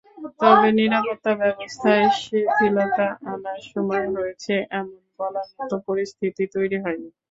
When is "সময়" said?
3.69-4.05